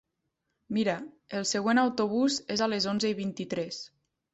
Mira, 0.77 0.95
el 1.41 1.47
següent 1.51 1.83
autobús 1.85 2.41
és 2.59 2.67
a 2.67 2.73
les 2.77 2.93
onze 2.97 3.15
i 3.17 3.23
vint-i-tres. 3.25 3.85